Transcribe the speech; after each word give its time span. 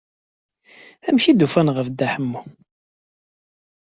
Amek 1.07 1.25
i 1.31 1.33
d-ufan 1.33 1.71
ɣef 1.75 1.87
Dda 1.89 2.07
Ḥemmu? 2.13 2.41